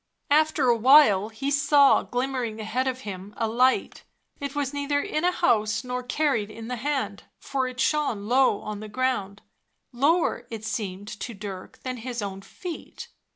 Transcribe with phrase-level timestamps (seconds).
[0.31, 4.03] After a while he saw, glimmering ahead of him, a light.
[4.39, 8.61] It was neither in a house nor carried in the hand, for it shone low
[8.61, 9.43] on the ground,
[9.91, 13.09] lower, it seemed to Dirk, than his own feet.